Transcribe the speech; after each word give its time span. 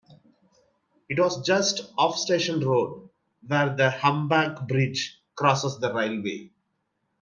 It 1.09 1.19
was 1.19 1.45
just 1.45 1.93
off 1.95 2.17
Station 2.17 2.59
Road 2.61 3.07
where 3.45 3.75
the 3.75 3.91
humpback 3.91 4.67
bridge 4.67 5.21
crosses 5.35 5.77
the 5.77 5.93
railway. 5.93 6.49